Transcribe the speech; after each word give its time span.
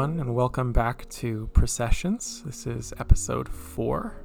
Everyone, 0.00 0.20
and 0.20 0.34
welcome 0.34 0.72
back 0.72 1.06
to 1.10 1.50
Processions. 1.52 2.42
This 2.46 2.66
is 2.66 2.94
episode 2.98 3.50
four. 3.50 4.16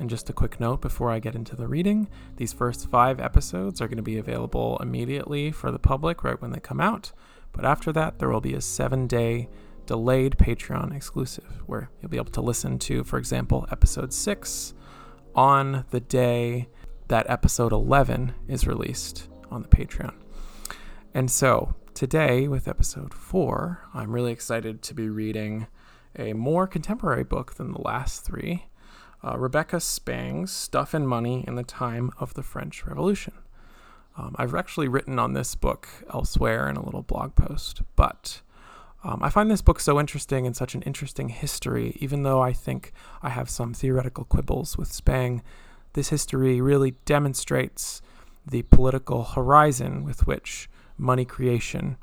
And 0.00 0.10
just 0.10 0.28
a 0.28 0.32
quick 0.32 0.58
note 0.58 0.80
before 0.80 1.12
I 1.12 1.20
get 1.20 1.36
into 1.36 1.54
the 1.54 1.68
reading 1.68 2.08
these 2.38 2.52
first 2.52 2.90
five 2.90 3.20
episodes 3.20 3.80
are 3.80 3.86
going 3.86 3.98
to 3.98 4.02
be 4.02 4.18
available 4.18 4.78
immediately 4.82 5.52
for 5.52 5.70
the 5.70 5.78
public 5.78 6.24
right 6.24 6.42
when 6.42 6.50
they 6.50 6.58
come 6.58 6.80
out. 6.80 7.12
But 7.52 7.64
after 7.64 7.92
that, 7.92 8.18
there 8.18 8.30
will 8.30 8.40
be 8.40 8.54
a 8.54 8.60
seven 8.60 9.06
day 9.06 9.48
delayed 9.86 10.38
Patreon 10.38 10.92
exclusive 10.92 11.62
where 11.66 11.88
you'll 12.00 12.10
be 12.10 12.16
able 12.16 12.32
to 12.32 12.40
listen 12.40 12.80
to, 12.80 13.04
for 13.04 13.16
example, 13.16 13.64
episode 13.70 14.12
six 14.12 14.74
on 15.36 15.84
the 15.90 16.00
day 16.00 16.68
that 17.06 17.30
episode 17.30 17.70
11 17.70 18.34
is 18.48 18.66
released 18.66 19.28
on 19.52 19.62
the 19.62 19.68
Patreon. 19.68 20.14
And 21.14 21.30
so 21.30 21.76
today, 21.94 22.48
with 22.48 22.68
episode 22.68 23.12
four, 23.12 23.86
I'm 23.94 24.12
really 24.12 24.32
excited 24.32 24.82
to 24.82 24.94
be 24.94 25.08
reading 25.08 25.66
a 26.18 26.32
more 26.32 26.66
contemporary 26.66 27.24
book 27.24 27.54
than 27.54 27.72
the 27.72 27.80
last 27.80 28.24
three 28.24 28.66
uh, 29.24 29.38
Rebecca 29.38 29.78
Spang's 29.78 30.52
Stuff 30.52 30.94
and 30.94 31.08
Money 31.08 31.44
in 31.46 31.54
the 31.54 31.62
Time 31.62 32.10
of 32.18 32.34
the 32.34 32.42
French 32.42 32.84
Revolution. 32.84 33.34
Um, 34.16 34.34
I've 34.36 34.54
actually 34.54 34.88
written 34.88 35.18
on 35.18 35.32
this 35.32 35.54
book 35.54 35.88
elsewhere 36.12 36.68
in 36.68 36.76
a 36.76 36.84
little 36.84 37.02
blog 37.02 37.36
post, 37.36 37.82
but 37.94 38.42
um, 39.04 39.20
I 39.22 39.30
find 39.30 39.50
this 39.50 39.62
book 39.62 39.78
so 39.78 40.00
interesting 40.00 40.46
and 40.46 40.56
such 40.56 40.74
an 40.74 40.82
interesting 40.82 41.28
history, 41.28 41.96
even 42.00 42.24
though 42.24 42.40
I 42.40 42.52
think 42.52 42.92
I 43.22 43.30
have 43.30 43.48
some 43.48 43.74
theoretical 43.74 44.24
quibbles 44.24 44.76
with 44.76 44.92
Spang. 44.92 45.42
This 45.92 46.08
history 46.08 46.60
really 46.60 46.92
demonstrates 47.04 48.02
the 48.44 48.62
political 48.62 49.22
horizon 49.22 50.04
with 50.04 50.26
which 50.26 50.68
money 50.98 51.24
creation 51.24 51.96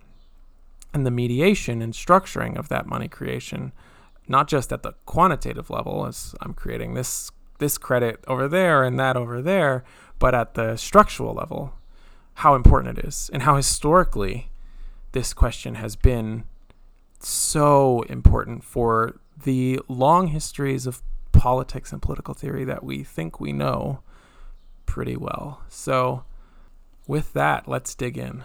and 0.93 1.05
the 1.05 1.11
mediation 1.11 1.81
and 1.81 1.93
structuring 1.93 2.57
of 2.57 2.69
that 2.69 2.87
money 2.87 3.07
creation 3.07 3.71
not 4.29 4.47
just 4.47 4.71
at 4.71 4.83
the 4.83 4.93
quantitative 5.05 5.69
level 5.69 6.05
as 6.05 6.35
I'm 6.39 6.53
creating 6.53 6.93
this 6.93 7.31
this 7.57 7.77
credit 7.77 8.23
over 8.25 8.47
there 8.47 8.83
and 8.83 8.97
that 8.97 9.17
over 9.17 9.41
there, 9.41 9.83
but 10.17 10.33
at 10.33 10.53
the 10.53 10.77
structural 10.77 11.33
level, 11.33 11.73
how 12.35 12.55
important 12.55 12.97
it 12.97 13.05
is 13.05 13.29
and 13.33 13.43
how 13.43 13.57
historically 13.57 14.49
this 15.11 15.33
question 15.33 15.75
has 15.75 15.97
been 15.97 16.45
so 17.19 18.03
important 18.03 18.63
for 18.63 19.19
the 19.43 19.79
long 19.89 20.27
histories 20.27 20.87
of 20.87 21.01
politics 21.33 21.91
and 21.91 22.01
political 22.01 22.33
theory 22.33 22.63
that 22.63 22.81
we 22.81 23.03
think 23.03 23.41
we 23.41 23.51
know 23.51 23.99
pretty 24.85 25.17
well. 25.17 25.61
So, 25.67 26.23
with 27.07 27.33
that, 27.33 27.67
let's 27.67 27.93
dig 27.93 28.17
in. 28.17 28.43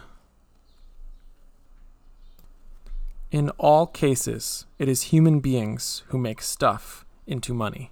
In 3.35 3.49
all 3.57 3.85
cases, 3.85 4.65
it 4.79 4.87
is 4.87 5.11
human 5.11 5.41
beings 5.41 6.03
who 6.07 6.17
make 6.17 6.41
stuff 6.41 7.05
into 7.27 7.53
money. 7.53 7.91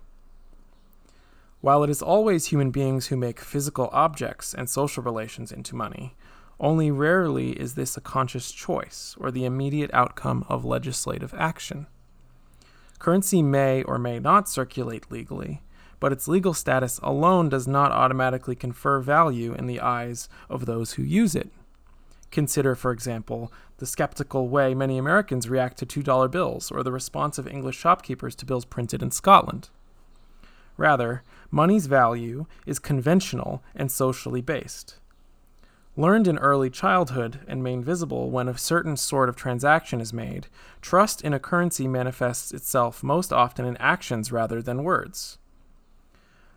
While 1.60 1.84
it 1.84 1.90
is 1.90 2.02
always 2.02 2.46
human 2.46 2.72
beings 2.72 3.08
who 3.08 3.18
make 3.18 3.42
physical 3.42 3.90
objects 3.92 4.54
and 4.54 4.70
social 4.70 5.04
relations 5.04 5.52
into 5.52 5.76
money, 5.76 6.16
only 6.62 6.92
rarely 6.92 7.60
is 7.60 7.76
this 7.76 7.98
a 7.98 8.00
conscious 8.00 8.54
choice 8.54 9.18
or 9.20 9.32
the 9.32 9.44
immediate 9.44 9.94
outcome 9.94 10.46
of 10.48 10.64
legislative 10.64 11.34
action. 11.38 11.88
Currency 12.98 13.44
may 13.44 13.84
or 13.84 14.00
may 14.00 14.20
not 14.20 14.48
circulate 14.48 15.12
legally, 15.12 15.62
but 16.00 16.14
its 16.14 16.30
legal 16.30 16.54
status 16.54 17.02
alone 17.04 17.50
does 17.50 17.68
not 17.68 17.92
automatically 17.92 18.56
confer 18.56 19.02
value 19.02 19.54
in 19.54 19.66
the 19.66 19.82
eyes 19.82 20.30
of 20.50 20.66
those 20.66 20.94
who 20.94 21.04
use 21.04 21.36
it. 21.36 21.52
Consider, 22.34 22.74
for 22.74 22.92
example, 22.92 23.54
the 23.78 23.86
skeptical 23.86 24.48
way 24.48 24.74
many 24.74 24.98
Americans 24.98 25.48
react 25.48 25.78
to 25.78 25.86
$2 25.86 26.32
bills 26.32 26.72
or 26.72 26.82
the 26.82 26.92
response 26.92 27.38
of 27.38 27.48
English 27.48 27.78
shopkeepers 27.78 28.34
to 28.38 28.46
bills 28.46 28.66
printed 28.66 29.04
in 29.04 29.12
Scotland. 29.12 29.70
Rather, 30.76 31.22
money's 31.52 31.86
value 31.86 32.48
is 32.66 32.80
conventional 32.80 33.62
and 33.76 33.92
socially 33.92 34.42
based. 34.42 34.98
Learned 35.96 36.28
in 36.28 36.40
early 36.40 36.72
childhood 36.72 37.42
and 37.48 37.62
made 37.62 37.86
visible 37.86 38.32
when 38.32 38.50
a 38.50 38.58
certain 38.58 38.98
sort 38.98 39.30
of 39.30 39.36
transaction 39.36 40.02
is 40.02 40.12
made, 40.12 40.48
trust 40.82 41.22
in 41.22 41.36
a 41.36 41.40
currency 41.40 41.88
manifests 41.88 42.52
itself 42.52 43.04
most 43.04 43.32
often 43.32 43.64
in 43.64 43.78
actions 43.78 44.32
rather 44.32 44.60
than 44.60 44.84
words. 44.84 45.38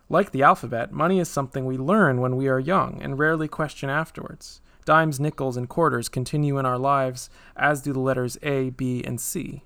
Like 0.09 0.31
the 0.31 0.41
alphabet, 0.41 0.91
money 0.91 1.19
is 1.19 1.29
something 1.29 1.67
we 1.67 1.77
learn 1.77 2.19
when 2.19 2.35
we 2.35 2.47
are 2.47 2.59
young 2.59 2.99
and 2.99 3.19
rarely 3.19 3.47
question 3.47 3.91
afterwards. 3.91 4.59
Dimes, 4.87 5.19
nickels, 5.19 5.57
and 5.57 5.67
quarters 5.67 6.07
continue 6.07 6.57
in 6.57 6.65
our 6.65 6.77
lives, 6.77 7.29
as 7.57 7.81
do 7.81 7.91
the 7.91 7.99
letters 7.99 8.37
A, 8.41 8.69
B, 8.69 9.03
and 9.03 9.19
C. 9.19 9.63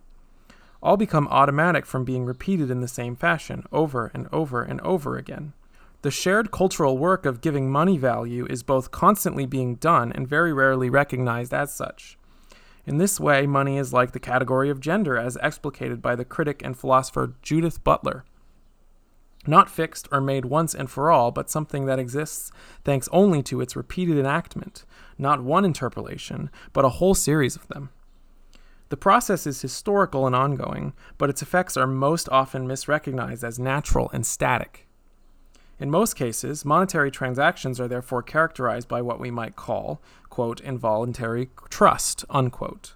All 0.82 0.98
become 0.98 1.28
automatic 1.28 1.86
from 1.86 2.04
being 2.04 2.26
repeated 2.26 2.72
in 2.72 2.82
the 2.82 2.88
same 2.88 3.16
fashion, 3.16 3.64
over 3.72 4.10
and 4.16 4.28
over 4.34 4.64
and 4.64 4.82
over 4.82 5.18
again. 5.18 5.54
The 6.02 6.10
shared 6.10 6.50
cultural 6.50 6.98
work 6.98 7.28
of 7.28 7.40
giving 7.40 7.70
money 7.70 8.00
value 8.00 8.48
is 8.50 8.64
both 8.64 8.90
constantly 8.90 9.46
being 9.46 9.76
done 9.76 10.12
and 10.12 10.28
very 10.28 10.52
rarely 10.52 10.90
recognized 10.90 11.54
as 11.54 11.72
such. 11.72 12.18
In 12.88 12.98
this 12.98 13.20
way, 13.20 13.46
money 13.46 13.78
is 13.78 13.94
like 13.94 14.14
the 14.14 14.20
category 14.20 14.72
of 14.72 14.80
gender 14.80 15.20
as 15.20 15.38
explicated 15.38 16.02
by 16.02 16.16
the 16.16 16.26
critic 16.26 16.64
and 16.66 16.76
philosopher 16.76 17.36
Judith 17.44 17.84
Butler 17.84 18.26
not 19.48 19.70
fixed 19.70 20.08
or 20.12 20.22
made 20.22 20.46
once 20.46 20.74
and 20.74 20.90
for 20.90 21.12
all, 21.12 21.32
but 21.32 21.50
something 21.50 21.86
that 21.86 22.00
exists 22.00 22.52
thanks 22.84 23.10
only 23.12 23.42
to 23.44 23.62
its 23.62 23.76
repeated 23.76 24.18
enactment, 24.18 24.86
not 25.18 25.44
one 25.44 25.66
interpolation, 25.66 26.50
but 26.74 26.86
a 26.86 26.90
whole 26.90 27.16
series 27.16 27.56
of 27.56 27.68
them. 27.68 27.90
The 28.90 28.98
process 28.98 29.48
is 29.48 29.62
historical 29.62 30.28
and 30.28 30.36
ongoing, 30.36 30.94
but 31.18 31.30
its 31.30 31.42
effects 31.42 31.78
are 31.78 31.88
most 31.88 32.28
often 32.30 32.68
misrecognized 32.68 33.44
as 33.44 33.58
natural 33.58 34.10
and 34.14 34.26
static. 34.26 34.86
In 35.80 35.90
most 35.90 36.16
cases, 36.16 36.64
monetary 36.64 37.10
transactions 37.10 37.80
are 37.80 37.88
therefore 37.88 38.22
characterized 38.22 38.88
by 38.88 39.02
what 39.02 39.20
we 39.20 39.32
might 39.32 39.56
call, 39.56 40.02
quote, 40.30 40.62
involuntary 40.62 41.50
trust, 41.70 42.24
unquote. 42.30 42.94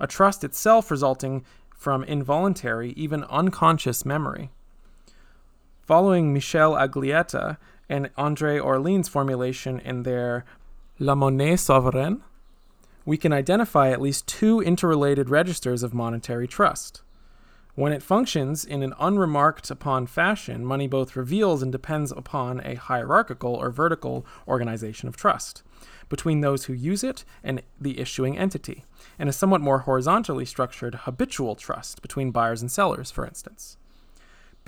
A 0.00 0.06
trust 0.06 0.42
itself 0.42 0.90
resulting 0.90 1.44
from 1.76 2.02
involuntary, 2.02 2.90
even 2.92 3.22
unconscious 3.24 4.04
memory. 4.04 4.50
Following 5.88 6.34
Michel 6.34 6.74
Aglietta 6.74 7.56
and 7.88 8.10
Andre 8.18 8.58
Orlean's 8.58 9.08
formulation 9.08 9.80
in 9.80 10.02
their 10.02 10.44
La 10.98 11.14
Monnaie 11.14 11.54
Souveraine, 11.54 12.20
we 13.06 13.16
can 13.16 13.32
identify 13.32 13.88
at 13.88 13.98
least 13.98 14.26
two 14.26 14.60
interrelated 14.60 15.30
registers 15.30 15.82
of 15.82 15.94
monetary 15.94 16.46
trust. 16.46 17.00
When 17.74 17.94
it 17.94 18.02
functions 18.02 18.66
in 18.66 18.82
an 18.82 18.92
unremarked 19.00 19.70
upon 19.70 20.08
fashion, 20.08 20.62
money 20.62 20.86
both 20.86 21.16
reveals 21.16 21.62
and 21.62 21.72
depends 21.72 22.12
upon 22.12 22.60
a 22.66 22.74
hierarchical 22.74 23.54
or 23.54 23.70
vertical 23.70 24.26
organization 24.46 25.08
of 25.08 25.16
trust 25.16 25.62
between 26.10 26.42
those 26.42 26.66
who 26.66 26.74
use 26.74 27.02
it 27.02 27.24
and 27.42 27.62
the 27.80 27.98
issuing 27.98 28.36
entity, 28.36 28.84
and 29.18 29.30
a 29.30 29.32
somewhat 29.32 29.62
more 29.62 29.78
horizontally 29.78 30.44
structured 30.44 30.96
habitual 31.06 31.54
trust 31.54 32.02
between 32.02 32.30
buyers 32.30 32.60
and 32.60 32.70
sellers, 32.70 33.10
for 33.10 33.24
instance. 33.24 33.78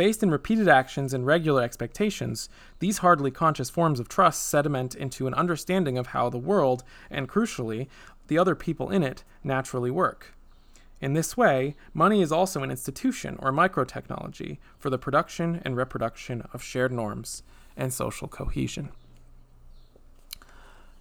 Based 0.01 0.23
in 0.23 0.31
repeated 0.31 0.67
actions 0.67 1.13
and 1.13 1.27
regular 1.27 1.63
expectations, 1.63 2.49
these 2.79 2.99
hardly 3.05 3.31
conscious 3.31 3.69
forms 3.69 4.01
of 4.01 4.09
trust 4.09 4.47
sediment 4.47 4.95
into 4.95 5.27
an 5.27 5.35
understanding 5.35 5.99
of 5.99 6.07
how 6.07 6.31
the 6.31 6.39
world, 6.39 6.83
and 7.11 7.29
crucially, 7.29 7.87
the 8.29 8.39
other 8.39 8.55
people 8.55 8.89
in 8.89 9.03
it, 9.03 9.25
naturally 9.45 9.91
work. 9.91 10.33
In 11.03 11.13
this 11.13 11.37
way, 11.37 11.77
money 11.93 12.23
is 12.23 12.33
also 12.33 12.63
an 12.63 12.71
institution 12.71 13.37
or 13.41 13.53
microtechnology 13.53 14.57
for 14.79 14.89
the 14.89 14.97
production 14.97 15.61
and 15.67 15.77
reproduction 15.77 16.49
of 16.55 16.63
shared 16.63 16.93
norms 16.93 17.43
and 17.77 17.93
social 17.93 18.27
cohesion. 18.27 18.89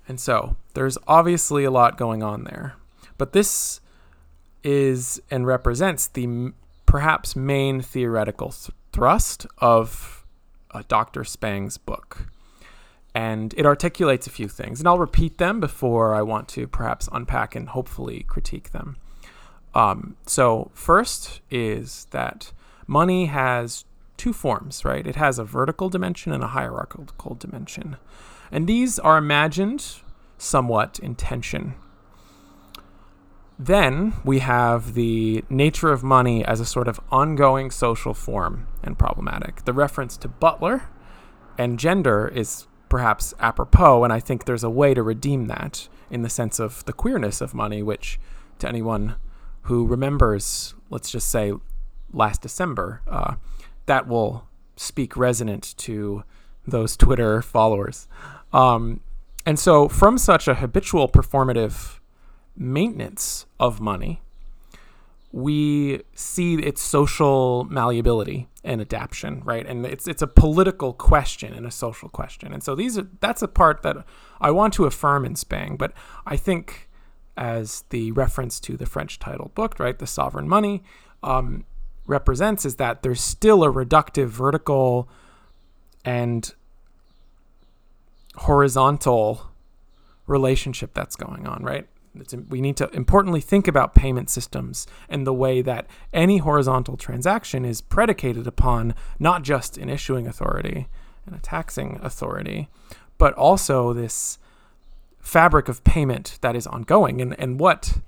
And 0.09 0.19
so, 0.19 0.57
there's 0.73 0.97
obviously 1.07 1.63
a 1.63 1.71
lot 1.71 1.97
going 1.97 2.21
on 2.21 2.43
there. 2.43 2.75
But 3.17 3.31
this 3.31 3.79
is 4.61 5.21
and 5.31 5.47
represents 5.47 6.05
the 6.05 6.51
perhaps 6.85 7.33
main 7.33 7.79
theoretical 7.81 8.49
th- 8.49 8.75
thrust 8.91 9.45
of 9.59 10.25
uh, 10.71 10.83
Dr. 10.87 11.23
Spang's 11.23 11.77
book. 11.77 12.27
And 13.15 13.53
it 13.57 13.65
articulates 13.65 14.27
a 14.27 14.29
few 14.29 14.47
things, 14.47 14.79
and 14.79 14.87
I'll 14.87 14.99
repeat 14.99 15.39
them 15.39 15.59
before 15.59 16.13
I 16.13 16.21
want 16.21 16.47
to 16.49 16.67
perhaps 16.67 17.09
unpack 17.11 17.55
and 17.55 17.69
hopefully 17.69 18.23
critique 18.27 18.71
them. 18.71 18.97
Um, 19.73 20.15
so, 20.25 20.69
first 20.73 21.41
is 21.49 22.05
that 22.11 22.51
money 22.85 23.25
has 23.25 23.85
two 24.17 24.31
forms, 24.31 24.85
right? 24.85 25.07
It 25.07 25.15
has 25.15 25.39
a 25.39 25.43
vertical 25.43 25.89
dimension 25.89 26.31
and 26.31 26.43
a 26.43 26.47
hierarchical 26.47 27.35
dimension. 27.35 27.97
And 28.51 28.67
these 28.67 28.99
are 28.99 29.17
imagined 29.17 30.01
somewhat 30.37 30.99
in 30.99 31.15
tension 31.15 31.75
then 33.59 34.13
we 34.23 34.39
have 34.39 34.93
the 34.93 35.43
nature 35.49 35.91
of 35.91 36.01
money 36.01 36.45
as 36.45 36.61
a 36.61 36.65
sort 36.65 36.87
of 36.87 36.97
ongoing 37.11 37.69
social 37.69 38.13
form 38.13 38.67
and 38.81 38.97
problematic. 38.97 39.65
The 39.65 39.73
reference 39.73 40.15
to 40.17 40.29
Butler 40.29 40.83
and 41.57 41.77
gender 41.77 42.29
is 42.33 42.67
perhaps 42.87 43.33
apropos, 43.37 44.05
and 44.05 44.13
I 44.13 44.21
think 44.21 44.45
there's 44.45 44.63
a 44.63 44.69
way 44.69 44.93
to 44.93 45.03
redeem 45.03 45.47
that 45.47 45.89
in 46.09 46.21
the 46.21 46.29
sense 46.29 46.57
of 46.57 46.85
the 46.85 46.93
queerness 46.93 47.41
of 47.41 47.53
money, 47.53 47.83
which 47.83 48.17
to 48.59 48.67
anyone 48.67 49.15
who 49.63 49.85
remembers, 49.85 50.73
let's 50.89 51.11
just 51.11 51.27
say, 51.27 51.51
last 52.13 52.41
December, 52.41 53.01
uh, 53.07 53.35
that 53.87 54.07
will 54.07 54.47
speak 54.77 55.17
resonant 55.17 55.75
to 55.77 56.23
those 56.65 56.95
Twitter 56.95 57.41
followers. 57.41 58.07
Um, 58.53 59.01
and 59.45 59.59
so, 59.59 59.89
from 59.89 60.17
such 60.17 60.47
a 60.47 60.55
habitual 60.55 61.09
performative 61.09 61.98
maintenance 62.59 63.45
of 63.59 63.79
money, 63.79 64.21
we 65.31 66.01
see 66.13 66.55
its 66.55 66.81
social 66.81 67.63
malleability 67.65 68.47
and 68.63 68.81
adaptation, 68.81 69.41
right? 69.45 69.65
And 69.65 69.85
it's 69.85 70.07
it's 70.07 70.21
a 70.21 70.27
political 70.27 70.93
question 70.93 71.53
and 71.53 71.65
a 71.65 71.71
social 71.71 72.09
question. 72.09 72.51
And 72.51 72.63
so 72.63 72.75
these 72.75 72.97
are 72.97 73.07
that's 73.19 73.41
a 73.41 73.47
part 73.47 73.81
that 73.83 73.97
I 74.41 74.51
want 74.51 74.73
to 74.75 74.85
affirm 74.85 75.25
in 75.25 75.35
Spang, 75.35 75.77
but 75.77 75.93
I 76.25 76.35
think 76.35 76.89
as 77.37 77.85
the 77.89 78.11
reference 78.11 78.59
to 78.59 78.75
the 78.75 78.85
French 78.85 79.17
title 79.17 79.51
book, 79.55 79.79
right, 79.79 79.97
the 79.97 80.07
sovereign 80.07 80.49
money, 80.49 80.83
um, 81.23 81.65
represents 82.05 82.65
is 82.65 82.75
that 82.75 83.01
there's 83.01 83.21
still 83.21 83.63
a 83.63 83.71
reductive 83.71 84.27
vertical 84.27 85.07
and 86.03 86.53
horizontal 88.35 89.51
relationship 90.27 90.93
that's 90.93 91.15
going 91.15 91.47
on, 91.47 91.63
right? 91.63 91.87
It's, 92.21 92.33
we 92.33 92.61
need 92.61 92.77
to 92.77 92.89
importantly 92.91 93.41
think 93.41 93.67
about 93.67 93.95
payment 93.95 94.29
systems 94.29 94.87
and 95.07 95.25
the 95.25 95.33
way 95.33 95.61
that 95.61 95.87
any 96.13 96.37
horizontal 96.37 96.97
transaction 96.97 97.65
is 97.65 97.81
predicated 97.81 98.47
upon 98.47 98.93
not 99.19 99.43
just 99.43 99.77
an 99.77 99.89
issuing 99.89 100.27
authority 100.27 100.87
and 101.25 101.35
a 101.35 101.39
taxing 101.39 101.99
authority, 102.01 102.69
but 103.17 103.33
also 103.33 103.93
this 103.93 104.39
fabric 105.19 105.67
of 105.67 105.83
payment 105.83 106.39
that 106.41 106.55
is 106.55 106.65
ongoing. 106.67 107.21
And, 107.21 107.39
and 107.39 107.59
what 107.59 107.99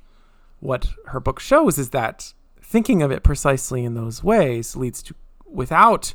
what 0.60 0.90
her 1.08 1.20
book 1.20 1.40
shows 1.40 1.80
is 1.80 1.90
that 1.90 2.34
thinking 2.62 3.02
of 3.02 3.12
it 3.12 3.24
precisely 3.24 3.84
in 3.84 3.96
those 3.96 4.24
ways 4.24 4.76
leads 4.76 5.02
to 5.04 5.16
without 5.46 6.14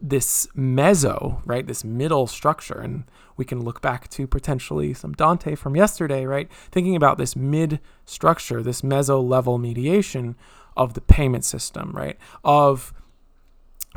this 0.00 0.46
mezzo, 0.54 1.42
right? 1.44 1.66
This 1.66 1.84
middle 1.84 2.26
structure. 2.26 2.78
And 2.78 3.04
we 3.36 3.44
can 3.44 3.62
look 3.62 3.80
back 3.80 4.08
to 4.10 4.26
potentially 4.26 4.94
some 4.94 5.12
Dante 5.12 5.54
from 5.54 5.76
yesterday, 5.76 6.24
right? 6.24 6.50
Thinking 6.70 6.96
about 6.96 7.18
this 7.18 7.34
mid 7.34 7.80
structure, 8.04 8.62
this 8.62 8.84
mezzo 8.84 9.20
level 9.20 9.58
mediation 9.58 10.36
of 10.76 10.94
the 10.94 11.00
payment 11.00 11.44
system, 11.44 11.92
right? 11.92 12.16
Of 12.44 12.92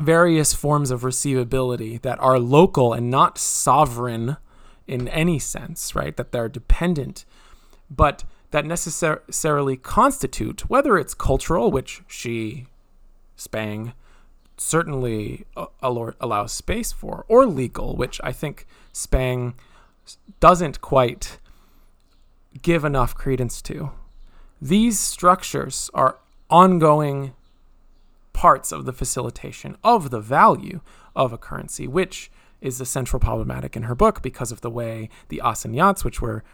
various 0.00 0.54
forms 0.54 0.90
of 0.90 1.02
receivability 1.02 2.00
that 2.02 2.18
are 2.20 2.38
local 2.38 2.92
and 2.92 3.10
not 3.10 3.38
sovereign 3.38 4.36
in 4.86 5.06
any 5.08 5.38
sense, 5.38 5.94
right? 5.94 6.16
That 6.16 6.32
they're 6.32 6.48
dependent, 6.48 7.24
but 7.88 8.24
that 8.50 8.66
necessarily 8.66 9.76
constitute, 9.76 10.68
whether 10.68 10.98
it's 10.98 11.14
cultural, 11.14 11.70
which 11.70 12.02
she, 12.06 12.66
Spang, 13.36 13.92
certainly 14.62 15.44
uh, 15.56 15.66
allows 15.82 16.52
space 16.52 16.92
for, 16.92 17.24
or 17.28 17.46
legal, 17.46 17.96
which 17.96 18.20
I 18.22 18.32
think 18.32 18.66
Spang 18.92 19.54
doesn't 20.40 20.80
quite 20.80 21.38
give 22.62 22.84
enough 22.84 23.14
credence 23.14 23.62
to. 23.62 23.90
These 24.60 24.98
structures 24.98 25.90
are 25.94 26.18
ongoing 26.50 27.34
parts 28.32 28.72
of 28.72 28.84
the 28.84 28.92
facilitation 28.92 29.76
of 29.82 30.10
the 30.10 30.20
value 30.20 30.80
of 31.14 31.32
a 31.32 31.38
currency, 31.38 31.86
which 31.86 32.30
is 32.60 32.78
the 32.78 32.86
central 32.86 33.20
problematic 33.20 33.76
in 33.76 33.84
her 33.84 33.94
book 33.94 34.22
because 34.22 34.52
of 34.52 34.60
the 34.60 34.70
way 34.70 35.08
the 35.28 35.40
assignats, 35.44 36.04
which 36.04 36.20
were 36.20 36.44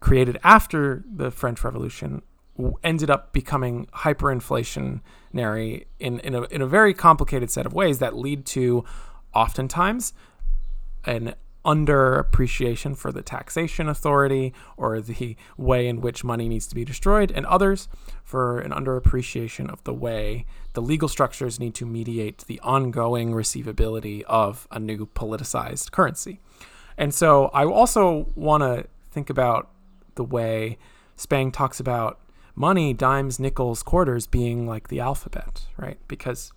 created 0.00 0.38
after 0.42 1.04
the 1.10 1.30
French 1.30 1.62
Revolution, 1.64 2.22
ended 2.82 3.10
up 3.10 3.32
becoming 3.32 3.86
hyperinflationary 3.94 5.86
in, 5.98 6.20
in, 6.20 6.34
a, 6.34 6.42
in 6.42 6.62
a 6.62 6.66
very 6.66 6.94
complicated 6.94 7.50
set 7.50 7.66
of 7.66 7.72
ways 7.72 7.98
that 7.98 8.14
lead 8.16 8.44
to 8.44 8.84
oftentimes 9.34 10.12
an 11.04 11.34
under 11.64 12.18
appreciation 12.18 12.94
for 12.94 13.12
the 13.12 13.22
taxation 13.22 13.88
authority 13.88 14.52
or 14.76 15.00
the 15.00 15.36
way 15.56 15.86
in 15.86 16.00
which 16.00 16.24
money 16.24 16.48
needs 16.48 16.66
to 16.66 16.74
be 16.74 16.84
destroyed, 16.84 17.30
and 17.30 17.46
others 17.46 17.88
for 18.24 18.58
an 18.58 18.72
under 18.72 18.96
appreciation 18.96 19.70
of 19.70 19.82
the 19.84 19.94
way 19.94 20.44
the 20.72 20.82
legal 20.82 21.08
structures 21.08 21.60
need 21.60 21.74
to 21.74 21.86
mediate 21.86 22.38
the 22.46 22.58
ongoing 22.60 23.32
receivability 23.32 24.22
of 24.22 24.66
a 24.70 24.78
new 24.78 25.06
politicized 25.06 25.92
currency. 25.92 26.40
And 26.98 27.14
so 27.14 27.46
I 27.54 27.64
also 27.64 28.26
want 28.34 28.62
to 28.62 28.86
think 29.10 29.30
about 29.30 29.70
the 30.16 30.24
way 30.24 30.78
Spang 31.16 31.52
talks 31.52 31.78
about 31.78 32.18
money, 32.54 32.92
dimes, 32.92 33.40
nickels, 33.40 33.82
quarters 33.82 34.26
being 34.26 34.66
like 34.66 34.88
the 34.88 35.00
alphabet, 35.00 35.66
right? 35.76 35.98
Because, 36.08 36.52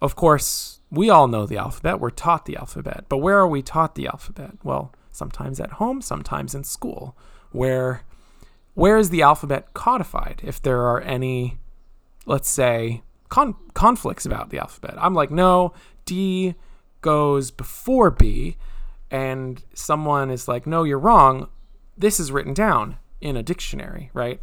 of 0.00 0.16
course, 0.16 0.80
we 0.90 1.10
all 1.10 1.28
know 1.28 1.46
the 1.46 1.56
alphabet. 1.56 2.00
We're 2.00 2.10
taught 2.10 2.46
the 2.46 2.56
alphabet. 2.56 3.04
But 3.08 3.18
where 3.18 3.38
are 3.38 3.48
we 3.48 3.62
taught 3.62 3.94
the 3.94 4.06
alphabet? 4.06 4.52
Well, 4.62 4.92
sometimes 5.10 5.60
at 5.60 5.72
home, 5.72 6.02
sometimes 6.02 6.54
in 6.54 6.64
school. 6.64 7.16
Where 7.52 8.02
where 8.74 8.98
is 8.98 9.10
the 9.10 9.22
alphabet 9.22 9.72
codified 9.72 10.40
if 10.44 10.60
there 10.60 10.82
are 10.82 11.00
any 11.00 11.58
let's 12.26 12.48
say 12.48 13.02
con- 13.28 13.54
conflicts 13.74 14.26
about 14.26 14.50
the 14.50 14.58
alphabet? 14.58 14.94
I'm 14.98 15.14
like, 15.14 15.30
"No, 15.30 15.72
D 16.04 16.54
goes 17.00 17.50
before 17.50 18.10
B." 18.10 18.56
And 19.10 19.62
someone 19.74 20.30
is 20.30 20.48
like, 20.48 20.66
"No, 20.66 20.82
you're 20.82 20.98
wrong. 20.98 21.48
This 21.96 22.18
is 22.18 22.32
written 22.32 22.54
down 22.54 22.96
in 23.20 23.36
a 23.36 23.42
dictionary, 23.42 24.10
right?" 24.12 24.40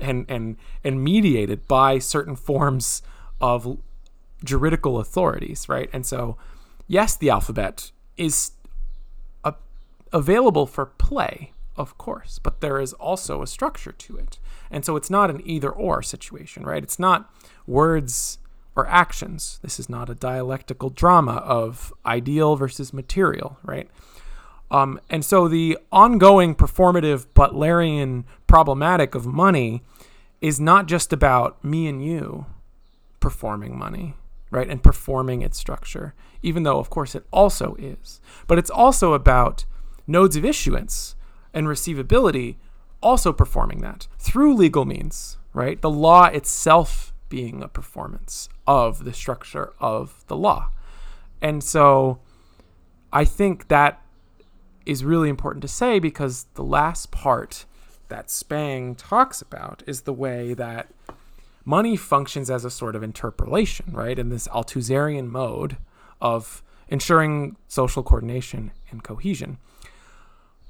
And 0.00 0.26
and 0.28 0.56
and 0.84 1.02
mediated 1.02 1.66
by 1.68 1.98
certain 1.98 2.36
forms 2.36 3.02
of 3.40 3.78
juridical 4.44 4.98
authorities, 4.98 5.68
right? 5.68 5.88
And 5.92 6.04
so, 6.04 6.36
yes, 6.86 7.16
the 7.16 7.30
alphabet 7.30 7.90
is 8.16 8.52
a, 9.44 9.54
available 10.12 10.66
for 10.66 10.86
play, 10.86 11.52
of 11.76 11.98
course, 11.98 12.38
but 12.38 12.60
there 12.60 12.80
is 12.80 12.92
also 12.94 13.42
a 13.42 13.46
structure 13.46 13.92
to 13.92 14.16
it. 14.16 14.38
And 14.70 14.84
so 14.84 14.96
it's 14.96 15.10
not 15.10 15.30
an 15.30 15.42
either 15.44 15.70
or 15.70 16.02
situation, 16.02 16.64
right? 16.64 16.82
It's 16.82 16.98
not 16.98 17.32
words 17.66 18.38
or 18.74 18.86
actions. 18.88 19.58
This 19.62 19.80
is 19.80 19.88
not 19.88 20.10
a 20.10 20.14
dialectical 20.14 20.90
drama 20.90 21.36
of 21.36 21.92
ideal 22.04 22.56
versus 22.56 22.92
material, 22.92 23.58
right? 23.62 23.88
Um, 24.70 25.00
and 25.08 25.24
so 25.24 25.48
the 25.48 25.78
ongoing 25.92 26.54
performative 26.54 27.26
Butlerian 27.34 28.24
problematic 28.46 29.14
of 29.14 29.26
money 29.26 29.82
is 30.40 30.60
not 30.60 30.86
just 30.86 31.12
about 31.12 31.62
me 31.64 31.86
and 31.86 32.04
you 32.04 32.46
performing 33.20 33.78
money, 33.78 34.14
right? 34.50 34.68
And 34.68 34.82
performing 34.82 35.42
its 35.42 35.58
structure, 35.58 36.14
even 36.42 36.62
though, 36.62 36.78
of 36.78 36.90
course, 36.90 37.14
it 37.14 37.26
also 37.30 37.76
is. 37.78 38.20
But 38.46 38.58
it's 38.58 38.70
also 38.70 39.12
about 39.12 39.64
nodes 40.06 40.36
of 40.36 40.44
issuance 40.44 41.14
and 41.54 41.66
receivability 41.66 42.56
also 43.02 43.32
performing 43.32 43.80
that 43.80 44.08
through 44.18 44.54
legal 44.54 44.84
means, 44.84 45.38
right? 45.52 45.80
The 45.80 45.90
law 45.90 46.26
itself 46.26 47.12
being 47.28 47.62
a 47.62 47.68
performance 47.68 48.48
of 48.66 49.04
the 49.04 49.12
structure 49.12 49.72
of 49.80 50.24
the 50.28 50.36
law. 50.36 50.70
And 51.40 51.62
so 51.62 52.20
I 53.12 53.24
think 53.24 53.68
that 53.68 54.02
is 54.86 55.04
really 55.04 55.28
important 55.28 55.62
to 55.62 55.68
say 55.68 55.98
because 55.98 56.46
the 56.54 56.62
last 56.64 57.10
part 57.10 57.64
that 58.08 58.30
Spang 58.30 58.94
talks 58.94 59.42
about 59.42 59.82
is 59.86 60.02
the 60.02 60.12
way 60.12 60.54
that 60.54 60.88
money 61.64 61.96
functions 61.96 62.48
as 62.48 62.64
a 62.64 62.70
sort 62.70 62.94
of 62.94 63.02
interpolation, 63.02 63.86
right? 63.92 64.18
In 64.18 64.28
this 64.28 64.46
Althusserian 64.48 65.28
mode 65.28 65.76
of 66.20 66.62
ensuring 66.88 67.56
social 67.66 68.02
coordination 68.02 68.70
and 68.90 69.02
cohesion. 69.02 69.58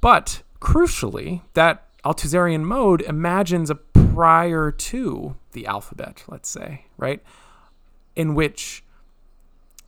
But 0.00 0.42
crucially, 0.60 1.42
that 1.54 1.84
Althusserian 2.04 2.62
mode 2.62 3.02
imagines 3.02 3.68
a 3.68 3.74
prior 3.74 4.70
to 4.70 5.36
the 5.52 5.66
alphabet, 5.66 6.24
let's 6.26 6.48
say, 6.48 6.86
right? 6.96 7.22
In 8.14 8.34
which 8.34 8.82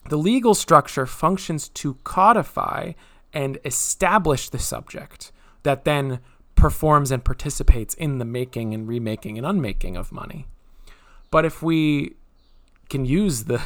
the 0.09 0.17
legal 0.17 0.53
structure 0.53 1.05
functions 1.05 1.69
to 1.69 1.95
codify 2.03 2.93
and 3.33 3.57
establish 3.65 4.49
the 4.49 4.59
subject 4.59 5.31
that 5.63 5.85
then 5.85 6.19
performs 6.55 7.11
and 7.11 7.23
participates 7.23 7.93
in 7.93 8.17
the 8.17 8.25
making 8.25 8.73
and 8.73 8.87
remaking 8.87 9.37
and 9.37 9.45
unmaking 9.45 9.95
of 9.95 10.11
money. 10.11 10.45
But 11.31 11.45
if 11.45 11.61
we 11.61 12.15
can 12.89 13.05
use 13.05 13.45
the 13.45 13.61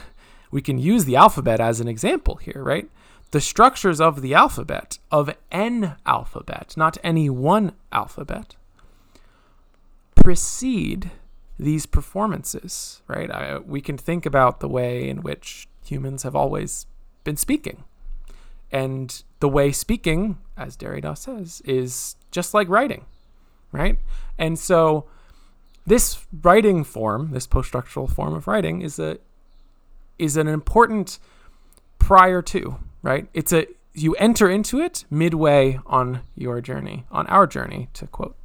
we 0.51 0.61
can 0.61 0.77
use 0.77 1.05
the 1.05 1.15
alphabet 1.15 1.59
as 1.59 1.79
an 1.79 1.87
example 1.87 2.35
here, 2.35 2.61
right? 2.63 2.87
The 3.31 3.41
structures 3.41 3.99
of 3.99 4.21
the 4.21 4.35
alphabet, 4.35 4.99
of 5.11 5.35
an 5.51 5.95
alphabet, 6.05 6.75
not 6.77 6.99
any 7.03 7.27
one 7.27 7.71
alphabet, 7.91 8.55
precede 10.13 11.09
these 11.57 11.87
performances, 11.87 13.01
right? 13.07 13.31
I, 13.31 13.57
we 13.57 13.81
can 13.81 13.97
think 13.97 14.27
about 14.27 14.59
the 14.59 14.67
way 14.67 15.09
in 15.09 15.23
which 15.23 15.67
humans 15.83 16.21
have 16.21 16.35
always 16.35 16.85
been 17.23 17.37
speaking 17.37 17.83
and 18.73 19.23
the 19.39 19.47
way 19.47 19.71
speaking, 19.71 20.39
as 20.57 20.75
Derrida 20.75 21.15
says, 21.15 21.61
is 21.63 22.15
just 22.31 22.55
like 22.55 22.67
writing, 22.67 23.05
right? 23.71 23.99
And 24.39 24.57
so 24.57 25.05
this 25.85 26.25
writing 26.41 26.83
form, 26.83 27.31
this 27.31 27.45
post-structural 27.45 28.07
form 28.07 28.33
of 28.33 28.47
writing, 28.47 28.81
is 28.81 28.97
a 28.97 29.19
is 30.17 30.37
an 30.37 30.47
important 30.47 31.19
prior 31.99 32.41
to 32.41 32.77
right. 33.03 33.27
It's 33.33 33.53
a 33.53 33.67
you 33.93 34.15
enter 34.15 34.49
into 34.49 34.79
it 34.79 35.05
midway 35.11 35.79
on 35.85 36.21
your 36.35 36.59
journey, 36.59 37.05
on 37.11 37.27
our 37.27 37.45
journey, 37.45 37.89
to 37.93 38.07
quote 38.07 38.35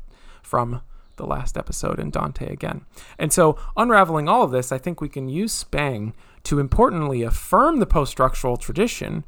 from 0.43 0.83
the 1.17 1.27
last 1.27 1.57
episode 1.57 1.99
in 1.99 2.11
Dante 2.11 2.53
again. 2.53 2.83
And 3.19 3.33
so, 3.33 3.59
unraveling 3.79 4.29
all 4.29 4.43
of 4.43 4.51
this, 4.51 4.73
I 4.73 4.79
think 4.79 5.01
we 5.01 5.09
can 5.09 5.31
use 5.31 5.53
Spang 5.53 6.13
to 6.45 6.61
importantly 6.61 7.23
affirm 7.23 7.79
the 7.79 7.87
post 7.87 8.13
structural 8.13 8.59
tradition 8.59 9.25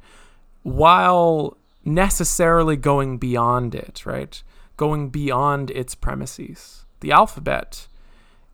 while 0.62 1.56
necessarily 1.84 2.76
going 2.76 3.18
beyond 3.18 3.74
it, 3.74 4.04
right? 4.04 4.42
Going 4.76 5.08
beyond 5.08 5.70
its 5.70 5.94
premises. 5.94 6.84
The 7.00 7.12
alphabet 7.12 7.86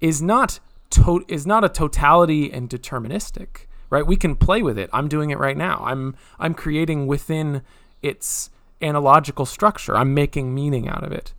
is 0.01 0.23
not 0.23 0.61
to- 0.91 1.25
is 1.29 1.47
not 1.47 1.65
a 1.65 1.69
totality 1.69 2.53
and 2.53 2.69
deterministic, 2.69 3.67
right? 3.91 4.07
We 4.07 4.17
can 4.17 4.37
play 4.37 4.63
with 4.63 4.79
it. 4.79 4.89
I'm 4.93 5.09
doing 5.09 5.31
it 5.31 5.39
right 5.39 5.57
now. 5.57 5.83
I'm 5.85 6.15
I'm 6.39 6.55
creating 6.55 7.07
within 7.07 7.63
its 8.03 8.51
analogical 8.81 9.47
structure. 9.47 9.97
I'm 9.97 10.15
making 10.15 10.55
meaning 10.55 10.89
out 10.89 11.03
of 11.03 11.13
it. 11.13 11.33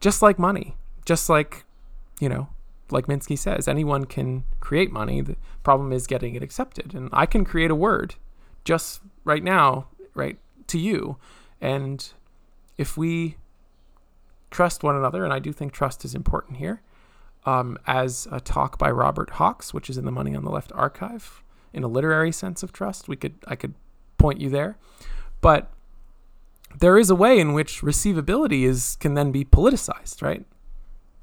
Just 0.00 0.22
like 0.22 0.38
money, 0.38 0.76
just 1.04 1.28
like 1.28 1.64
you 2.20 2.28
know, 2.28 2.48
like 2.90 3.06
Minsky 3.06 3.38
says, 3.38 3.68
anyone 3.68 4.04
can 4.04 4.44
create 4.60 4.92
money. 4.92 5.20
The 5.20 5.36
problem 5.62 5.92
is 5.92 6.06
getting 6.06 6.34
it 6.34 6.42
accepted. 6.42 6.94
And 6.94 7.08
I 7.12 7.26
can 7.26 7.44
create 7.44 7.70
a 7.70 7.74
word 7.74 8.14
just 8.64 9.00
right 9.24 9.42
now, 9.42 9.88
right, 10.14 10.38
to 10.68 10.78
you. 10.78 11.16
And 11.60 12.06
if 12.78 12.96
we 12.96 13.36
trust 14.50 14.82
one 14.82 14.96
another, 14.96 15.24
and 15.24 15.32
I 15.32 15.38
do 15.38 15.52
think 15.52 15.72
trust 15.72 16.04
is 16.04 16.14
important 16.14 16.58
here, 16.58 16.82
um, 17.46 17.78
as 17.86 18.28
a 18.30 18.40
talk 18.40 18.78
by 18.78 18.90
Robert 18.90 19.30
Hawks, 19.30 19.72
which 19.72 19.88
is 19.88 19.96
in 19.96 20.04
the 20.04 20.10
Money 20.10 20.34
on 20.34 20.44
the 20.44 20.50
Left 20.50 20.72
archive, 20.74 21.42
in 21.72 21.82
a 21.82 21.88
literary 21.88 22.32
sense 22.32 22.62
of 22.62 22.72
trust, 22.72 23.08
we 23.08 23.16
could 23.16 23.34
I 23.46 23.54
could 23.56 23.74
point 24.18 24.40
you 24.40 24.50
there. 24.50 24.76
But 25.40 25.72
there 26.78 26.98
is 26.98 27.10
a 27.10 27.14
way 27.14 27.38
in 27.38 27.52
which 27.52 27.80
receivability 27.80 28.64
is 28.64 28.96
can 28.96 29.14
then 29.14 29.32
be 29.32 29.44
politicized, 29.44 30.22
right? 30.22 30.44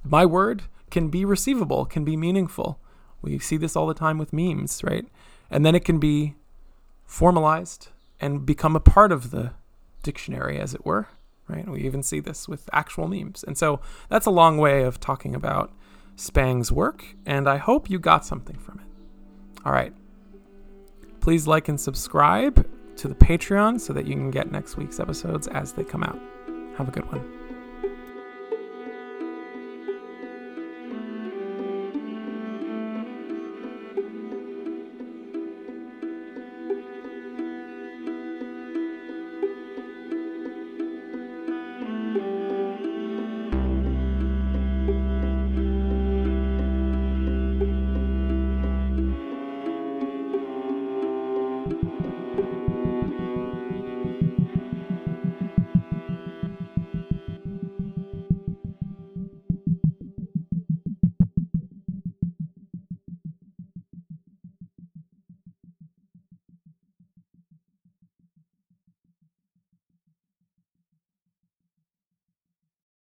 My 0.03 0.25
word 0.25 0.63
can 0.89 1.10
be 1.10 1.25
receivable, 1.25 1.86
can 1.86 2.03
be 2.03 2.17
meaningful. 2.17 2.79
We 3.22 3.39
see 3.39 3.58
this 3.58 3.75
all 3.75 3.88
the 3.88 3.94
time 3.94 4.17
with 4.17 4.34
memes, 4.34 4.84
right? 4.84 5.06
And 5.50 5.65
then 5.65 5.75
it 5.75 5.86
can 5.86 6.00
be 6.00 6.36
formalized 7.07 7.87
and 8.19 8.45
become 8.45 8.75
a 8.75 8.79
part 8.79 9.11
of 9.11 9.31
the 9.31 9.53
dictionary, 10.03 10.59
as 10.59 10.75
it 10.75 10.85
were, 10.85 11.07
right? 11.47 11.67
We 11.67 11.81
even 11.81 12.03
see 12.03 12.19
this 12.19 12.47
with 12.47 12.69
actual 12.71 13.07
memes. 13.07 13.43
And 13.43 13.57
so 13.57 13.79
that's 14.09 14.27
a 14.27 14.31
long 14.31 14.57
way 14.57 14.83
of 14.83 14.99
talking 14.99 15.33
about 15.33 15.73
Spang's 16.15 16.71
work, 16.71 17.15
and 17.25 17.47
I 17.47 17.57
hope 17.57 17.89
you 17.89 17.99
got 17.99 18.25
something 18.25 18.57
from 18.57 18.79
it. 18.79 18.85
All 19.65 19.71
right. 19.71 19.93
Please 21.21 21.47
like 21.47 21.67
and 21.67 21.79
subscribe 21.79 22.67
to 22.97 23.07
the 23.07 23.15
Patreon 23.15 23.79
so 23.79 23.93
that 23.93 24.07
you 24.07 24.13
can 24.13 24.31
get 24.31 24.51
next 24.51 24.77
week's 24.77 24.99
episodes 24.99 25.47
as 25.47 25.73
they 25.73 25.83
come 25.83 26.03
out. 26.03 26.19
Have 26.77 26.87
a 26.87 26.91
good 26.91 27.09
one. 27.11 27.56